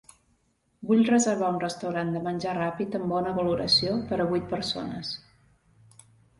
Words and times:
Vull 0.91 1.03
reservar 1.09 1.49
un 1.55 1.59
restaurant 1.63 2.09
de 2.15 2.23
menjar 2.29 2.55
ràpid 2.59 2.99
amb 3.01 3.13
bona 3.17 3.35
valoració 3.37 3.95
per 4.11 4.21
a 4.21 4.29
vuit 4.35 4.51
persones. 4.57 5.15